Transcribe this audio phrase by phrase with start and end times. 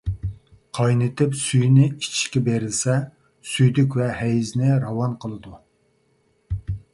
[0.77, 2.95] قاينىتىپ سۈيىنى ئىچىشكە بېرىلسە،
[3.51, 5.55] سۈيدۈك ۋە ھەيزنى راۋان قىلىدۇ.